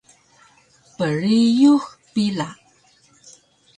Priyux 0.97 1.77
pila 2.15 2.49